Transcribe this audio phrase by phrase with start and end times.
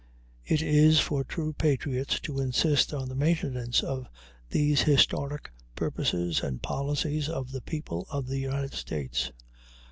[0.43, 4.07] It is for true patriots to insist on the maintenance of
[4.49, 9.31] these historic purposes and policies of the people of the United States.